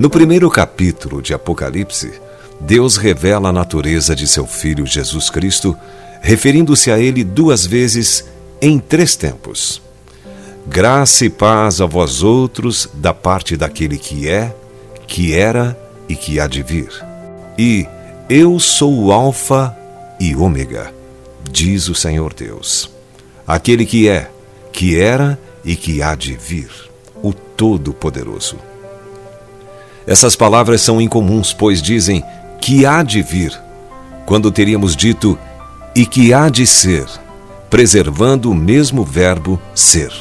[0.00, 2.10] No primeiro capítulo de Apocalipse,
[2.58, 5.76] Deus revela a natureza de seu Filho Jesus Cristo,
[6.22, 8.24] referindo-se a ele duas vezes
[8.62, 9.82] em três tempos.
[10.66, 14.56] Graça e paz a vós outros da parte daquele que é,
[15.06, 15.78] que era
[16.08, 16.88] e que há de vir.
[17.58, 17.86] E
[18.26, 19.76] eu sou o Alfa
[20.20, 20.92] e Ômega,
[21.50, 22.90] diz o Senhor Deus,
[23.46, 24.30] aquele que é,
[24.70, 26.70] que era e que há de vir,
[27.22, 28.56] o Todo-Poderoso.
[30.06, 32.22] Essas palavras são incomuns, pois dizem
[32.60, 33.58] que há de vir,
[34.26, 35.38] quando teríamos dito
[35.94, 37.06] e que há de ser,
[37.70, 40.12] preservando o mesmo verbo ser.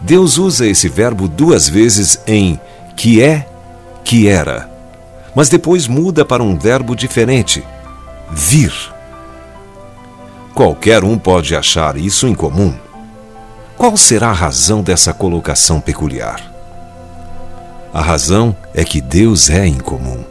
[0.00, 2.60] Deus usa esse verbo duas vezes em
[2.94, 3.48] que é,
[4.04, 4.70] que era,
[5.34, 7.64] mas depois muda para um verbo diferente,
[8.30, 8.93] vir.
[10.54, 12.72] Qualquer um pode achar isso incomum.
[13.76, 16.54] Qual será a razão dessa colocação peculiar?
[17.92, 20.22] A razão é que Deus é incomum.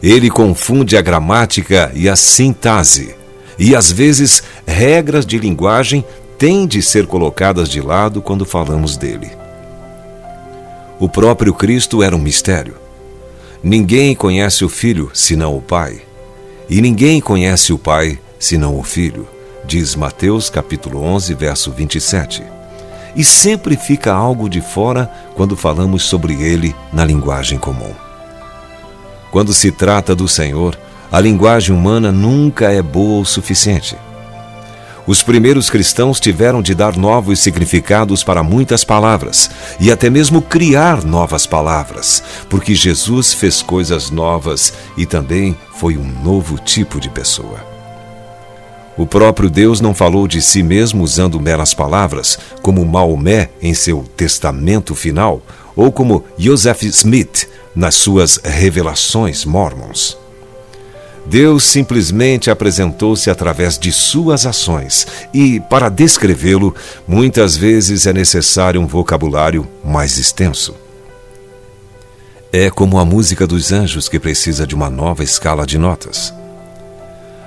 [0.00, 3.16] Ele confunde a gramática e a sintase,
[3.58, 6.04] e às vezes regras de linguagem
[6.38, 9.32] têm de ser colocadas de lado quando falamos dele.
[11.00, 12.76] O próprio Cristo era um mistério.
[13.60, 16.00] Ninguém conhece o Filho senão o Pai,
[16.70, 19.28] e ninguém conhece o Pai senão o Filho,
[19.64, 22.56] diz Mateus capítulo 11, verso 27
[23.16, 27.94] e sempre fica algo de fora quando falamos sobre ele na linguagem comum.
[29.32, 30.78] Quando se trata do Senhor,
[31.10, 33.96] a linguagem humana nunca é boa o suficiente.
[35.06, 39.48] Os primeiros cristãos tiveram de dar novos significados para muitas palavras
[39.78, 46.04] e até mesmo criar novas palavras, porque Jesus fez coisas novas e também foi um
[46.22, 47.75] novo tipo de pessoa.
[48.96, 54.04] O próprio Deus não falou de si mesmo usando meras palavras, como Maomé em seu
[54.16, 55.42] testamento final,
[55.74, 60.16] ou como Joseph Smith nas suas revelações mormons.
[61.26, 66.74] Deus simplesmente apresentou-se através de suas ações, e, para descrevê-lo,
[67.06, 70.74] muitas vezes é necessário um vocabulário mais extenso.
[72.52, 76.32] É como a música dos anjos que precisa de uma nova escala de notas.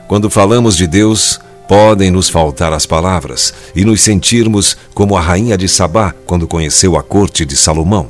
[0.10, 5.56] Quando falamos de Deus, podem nos faltar as palavras e nos sentirmos como a rainha
[5.56, 8.10] de Sabá quando conheceu a corte de Salomão.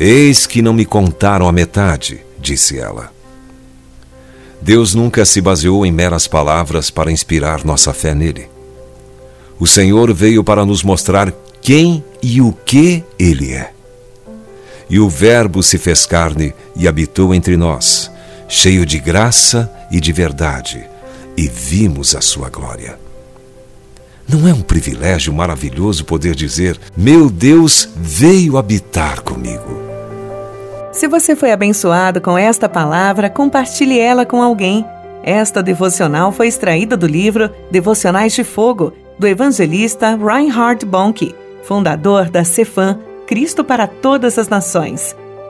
[0.00, 3.12] Eis que não me contaram a metade, disse ela.
[4.62, 8.48] Deus nunca se baseou em meras palavras para inspirar nossa fé nele.
[9.60, 11.30] O Senhor veio para nos mostrar
[11.60, 13.70] quem e o que Ele é.
[14.88, 18.10] E o Verbo se fez carne e habitou entre nós,
[18.48, 20.90] cheio de graça e de verdade
[21.36, 22.98] e vimos a sua glória.
[24.28, 29.82] Não é um privilégio maravilhoso poder dizer: Meu Deus veio habitar comigo?
[30.92, 34.84] Se você foi abençoado com esta palavra, compartilhe ela com alguém.
[35.22, 42.44] Esta devocional foi extraída do livro Devocionais de Fogo, do evangelista Reinhard Bonnke, fundador da
[42.44, 45.16] Cefam Cristo para Todas as Nações.